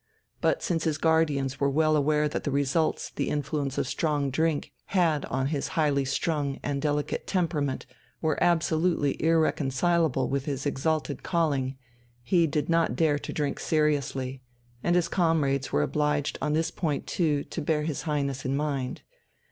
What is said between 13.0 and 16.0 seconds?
to drink seriously, and his comrades were